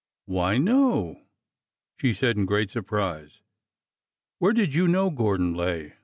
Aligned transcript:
''Why, 0.25 0.57
no!" 0.57 1.21
she 1.99 2.11
said 2.15 2.35
in 2.35 2.47
great 2.47 2.71
surprise.'' 2.71 3.43
Where 4.39 4.51
did 4.51 4.73
you 4.73 4.87
know 4.87 5.11
Gordon 5.11 5.53
Lay? 5.53 5.93